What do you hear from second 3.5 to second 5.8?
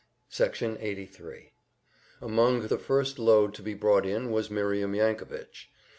to be brought in was Miriam Yankovich.